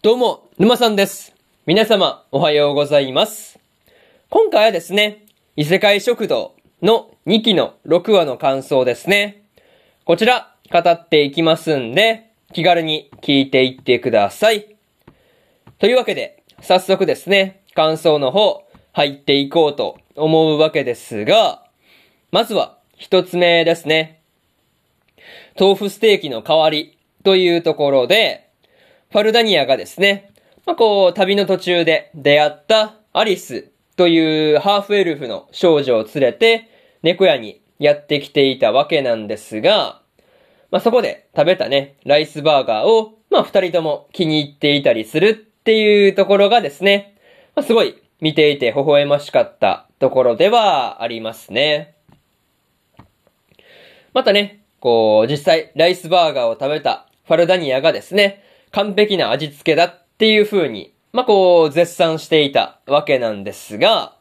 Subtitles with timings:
[0.00, 1.34] どうも、沼さんです。
[1.66, 3.58] 皆様、おはようございます。
[4.30, 9.42] 今回はですね、異世界食堂の2期の6話の感想ですね。
[10.04, 14.76] こちら、語っていきますんで、気軽に聞いていってください。
[15.80, 18.62] というわけで、早速ですね、感想の方、
[18.92, 21.64] 入っていこうと思うわけですが、
[22.30, 24.20] まずは、一つ目ですね。
[25.58, 28.47] 豆腐ステーキの代わりというところで、
[29.10, 30.30] ファルダニアがですね、
[30.66, 36.68] まあ、こう、旅の途中で出会ったアリスというハーフエルフの少女を連れて、
[37.02, 40.02] 猫屋にやってきていたわけなんですが、
[40.70, 47.16] まあ、そこで食べたね、ライスバーガーを、まあ、二人とも気に入っていたりするっていうところがですね、
[47.56, 51.94] まあ、すごい見ていて微笑ましかったところではありますね。
[54.12, 64.14] またね、こう、実際、ライスバーガーを食べたファルダニアがですね、完璧な味付けだっていう風に、まあ、こう、絶賛していたわけなんですが、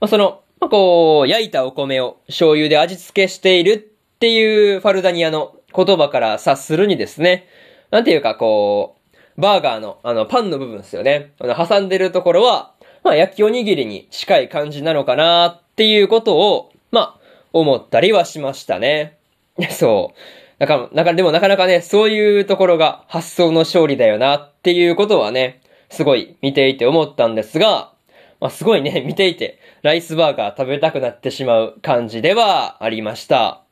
[0.00, 3.78] まあ、その、まあ、こう、焼いたお米を醤油で味付けしているっ
[4.18, 7.48] ていうファルダニアの言葉から察するにですね、
[7.90, 8.96] なんていうかこ
[9.36, 11.32] う、バーガーのあのパンの部分ですよね。
[11.40, 17.20] あの挟んでるところは、まあ焼きおにぎりに近い感じなのかなっていうことを、まあ、
[17.52, 19.18] 思ったりはしましたね。
[19.70, 20.18] そう。
[20.58, 27.92] だか、なんかでもなかなかね、そういうところが発想の勝利だよなっていうことはね、すごい見ていて思ったんですが、
[28.40, 33.62] まあすごいね、 見ていて、ライスバーガー食べたくなってしまう感じではありました。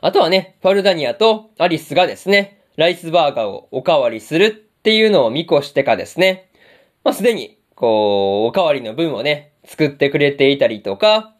[0.00, 6.48] あとはね、ファルダニアとアリスがですね、ライスバーガーをおかわりするっていうのを見越してかですね、
[7.04, 11.33] まあすでに、こう、おかわりの分をね、作ってくれていたりとか、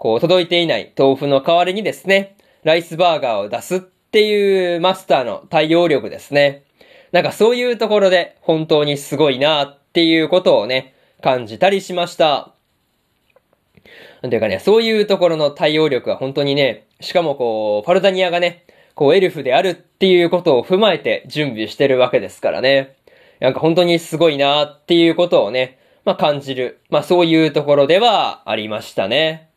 [0.00, 2.34] こう、届いていない豆腐の代わりにですね、
[2.64, 6.64] ライスバーガーを出すっていうマスターの対応力ですね。
[7.12, 12.54] なんかそういうところで本当にすごいなっていうことをね、感じたりしました。
[14.22, 22.96] なんていうかね、そういうところの対応力は本当にね、しかもこう、ファルダニアがね、こうエルフであるっていうことを踏まえて準備してるわけですからね。
[23.38, 26.80] なんか本当にすごいなっていうことをね、まあ感じる。
[26.88, 29.49] まあそういうところではありましたね。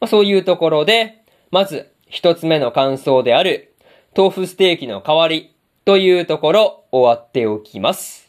[0.00, 3.74] まあそういうところで、まず一つ目の感想である、
[4.16, 5.54] 豆腐ステーキの代わり
[5.84, 8.28] というところ終わっておきます。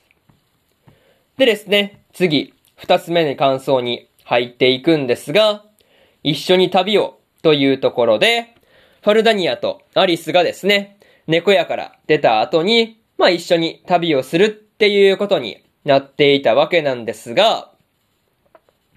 [1.37, 5.63] でですね、次、二つ目の感想に入っていくんですが、
[6.23, 8.55] 一緒に旅をというところで、
[9.01, 10.97] ファルダニアとアリスがですね、
[11.27, 17.71] 猫屋から出た後に、まあ一緒に旅をするっていうことになっていたわけなんですが、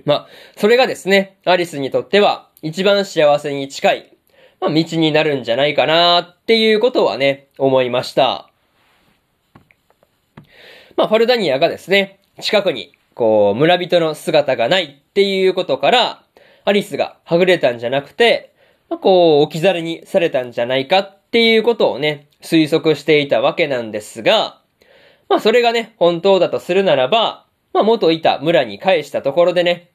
[0.05, 4.17] まあ、それがですね、アリスにとっては一番幸せに近い、
[4.61, 8.49] まあ道になるんじゃないかなっていうことはね、思いました。
[10.97, 16.23] まあ、ファルダニアがですね、近くに、こう、村人の姿がないっていうことから、
[16.65, 18.53] アリスがはぐれたんじゃなくて、
[18.89, 24.61] まあ、こう、置き去りにされたんじゃないかっていうことをね、推測していたわけなんですが、
[25.29, 29.89] まあ、それがね、本当だとするならば、まあ、元いた村に返したところでね、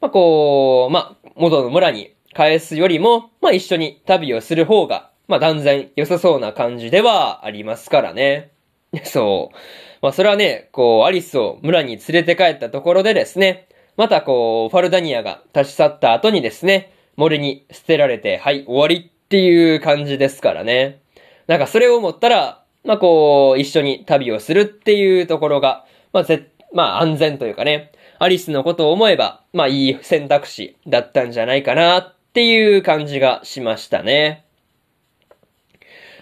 [0.00, 8.50] まあ、こう、まあ、元の村に返すよりも、まあ、一緒に旅をする方が、まあ、断然良さそうな感じではありますからね。
[9.04, 9.56] そう。
[10.02, 21.00] まあ、それはね、こう、アリスを村に連れて帰ったところでですね、またこう、ファルダニアが立ち去った後にですね、森に捨てられて、はい、終わりっていう感じですからね。
[21.46, 27.92] なんかそれを思ったら、まあこう、一緒に旅をするっていうところが、まあぜ、まあ安全というかね、
[28.22, 34.44] アリスのことを思えば、まあいい選択肢だったんじゃないかなっていう感じがしましたね。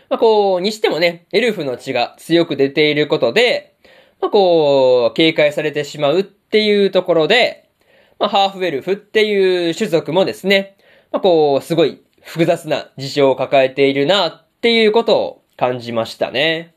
[0.09, 3.75] まあこう、にしてもね、エルフの血が強く出ていることで、
[4.21, 7.69] まあこう、警戒されてしまうっていうところで、
[8.21, 10.77] まあハーフエルフっていう種族もですね、
[11.11, 16.75] まあこう、すごい複雑な事情を抱えているなっていうことを感じましたね。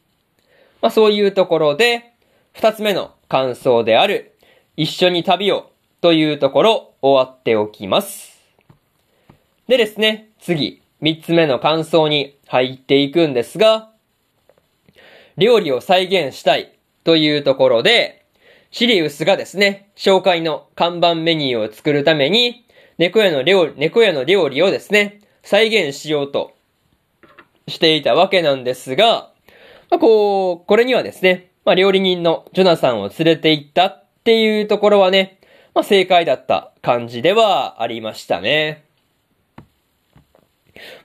[0.82, 2.12] まあそういうところで、
[2.54, 4.31] 二つ目の感想である、
[4.78, 8.40] 一緒に旅をというところ終わっておきます。
[9.68, 13.92] でですね、次、三つ目の感想に入っていくんですが、
[15.38, 16.74] 料理を再現したい
[17.04, 18.26] というところで、
[18.72, 22.66] シリウスがですね、紹介の看板メニューを作るために、
[22.98, 26.54] 猫屋の料理、猫屋の料理をですね、再現しようと
[27.68, 29.32] していたわけなんですが、
[29.90, 35.40] まあ、こう、これにはですね、まあ、料理人のジョナサンを連れて行ったっていうところはね、
[35.74, 38.84] まあ、正解だった感じではありましたね。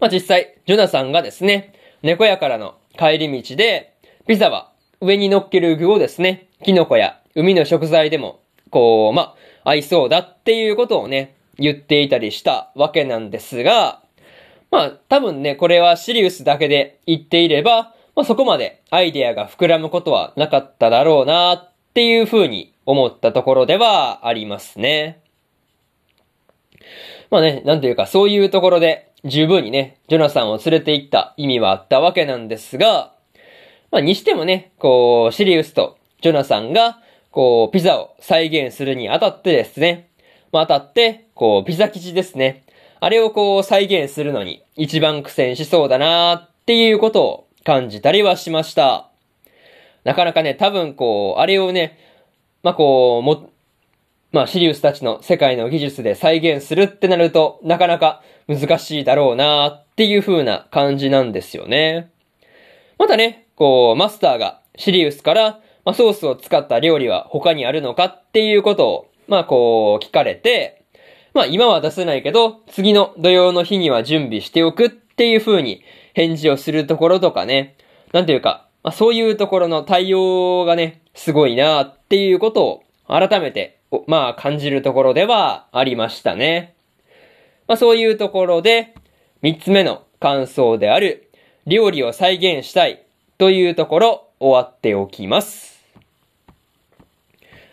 [0.01, 1.73] まあ、実際、ジョナサンがですね、
[2.03, 3.95] 猫屋からの帰り道で、
[4.27, 4.71] ピザは
[5.01, 9.35] 上に乗っける具をですね、キノコや海の食材でも、こう、ま
[9.65, 14.03] あ、合いそうだっていうことをね、言っていたりしたわけなんですが、
[14.71, 25.23] まあ、多分ね、これはシリウスだけで言っていれば、まあ、そこまでアイデアが膨らむことはなかっただろうなっっていうふうに思ったところではありますね。
[27.31, 33.15] まあね、なんというかそういうところで十分にね、ジョナサンを連れて行った意味はあったわけなんですが、
[33.91, 37.01] まあにしてもね、こう、シリウスとジョナサンが、
[37.31, 40.11] こう、ピザを再現するにあたってですね、
[40.53, 42.65] まああたって、こう、ピザ生地ですね。
[43.01, 49.09] あれをこう再現するのに一番苦戦しそうだなっていうことを感じたりはしました。
[50.07, 51.99] なかなかね、多分こう、あれをね、
[52.63, 53.51] まあこう、も、
[54.31, 62.13] まあシリウスたちの世界の技術で再現するってなると、なかなか難しいだろうなっていう風な感じなんですよね。
[62.99, 70.85] またね、こう、マスターがシリウスから、まあソースを使った料理は他にあるのかっていうことを、まあこう、聞かれて、
[71.35, 75.83] まあ今は出せないけど、次の土曜の日には準備しておくっていう風に
[76.15, 77.77] 返事をするところとかね、
[78.13, 86.77] なんていうか、まあそういうところの対応がね、すごいなっていうことを改めて、まあ感じるところではありましたね。
[87.67, 88.95] まあそういうところで、
[89.43, 91.29] 三つ目の感想である、
[91.67, 93.03] 料理を再現したい
[93.39, 95.83] というところ終わっておきます。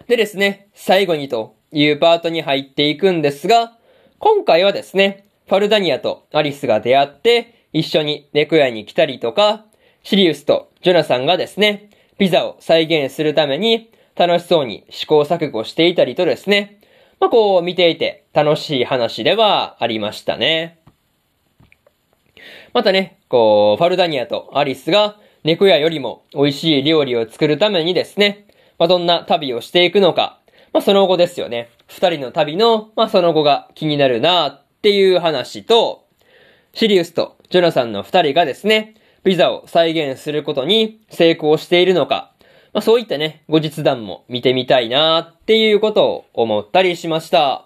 [0.07, 3.77] でですね、最後にというパートに入っていくんですが、
[4.17, 9.65] 今回はですね、ファルダニアとアリスが出会って一緒に猫屋に来たりとか、
[10.03, 16.79] シリウスとジョナサンがですね、ピザを再現するために楽しそうに試行錯誤していたりとですね、
[17.21, 20.77] まあ、こう見ていて楽しい話ではありましたね。
[22.73, 28.45] またね、こう、ファルダニアとアリスが猫屋よりも美味しい料理を作るためにですね、
[28.77, 30.41] まあ、どんな旅をしていくのか、
[30.73, 31.69] まあ、その後ですよね。
[31.87, 36.05] 二人の旅の、まあ、その後が気になるなっていう話と、
[36.73, 42.33] シリウスとジョナサンの二人がですね、ピザを再現することに成功しているのか、
[42.73, 47.65] まあ、そういったね、後日談も見てみたいなっていうことを思ったりしました。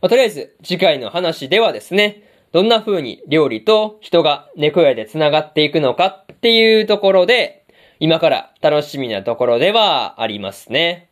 [0.00, 2.22] まあ、とりあえず、次回の話ではですね、
[2.52, 7.66] どんな風に料理と人が猫屋で繋がっていくのかっていうところで、
[8.00, 11.10] 今から楽しみなところではありますね。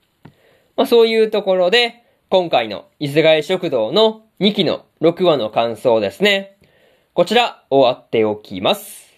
[0.76, 6.56] まあ、そういうところで、今回の伊勢貝食堂の2期の6話の感想ですね。
[7.12, 9.15] こちら終わっておきます。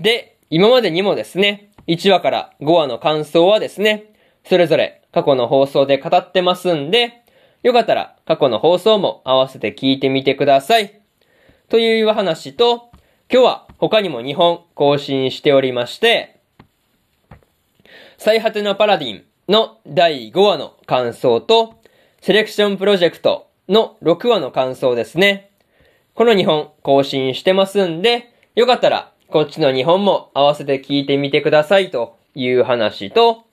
[0.00, 4.12] で、今までにもですね、1話から5話の感想はですね、
[4.44, 7.22] それぞれ過去の放送で語ってますんで、
[7.62, 11.00] よかったら過去の放送も合わせて聞いてみてください。
[11.68, 12.90] という話と、
[13.32, 16.40] 今日は他にも2本更新しておりまして、
[18.18, 21.80] 最果てのパラディンの第5話の感想と、
[22.20, 25.50] セレクションプロジェクトの6話の感想ですね。
[26.14, 33.44] この2本更新してますんで、よかったらこっちの2本も合わせて聞いてみてくださいという話と、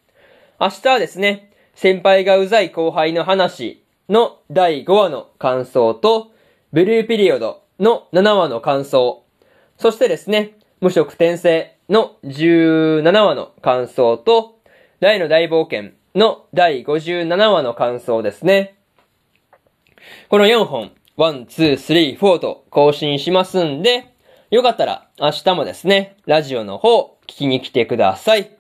[0.59, 6.31] 明日はですね、先輩がうざい後輩の話の第5話の感想と、
[6.74, 9.24] ブルーピリオドの7話の感想、
[9.77, 14.57] そしてですね、無色転生の17話の感想と、
[15.00, 18.80] 大の大冒険の第57話の感想ですね。
[20.30, 24.17] この4本、1、2、3、4と更新しますんで、
[24.49, 28.56] よかったら明日もですね、ラジオの方聞きに来てください。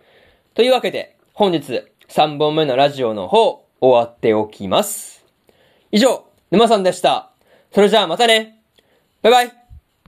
[0.53, 5.25] というわけで、本日3本目のラジオの方終わっておきます。
[5.91, 7.31] 以上、沼さんでした。
[7.73, 8.61] それじゃあまたね。
[9.21, 9.66] バイバイ。